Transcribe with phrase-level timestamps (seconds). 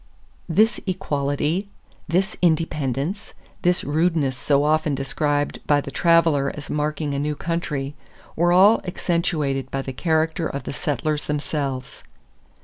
[0.49, 1.69] This equality,
[2.07, 7.93] this independence, this rudeness so often described by the traveler as marking a new country,
[8.35, 12.03] were all accentuated by the character of the settlers themselves.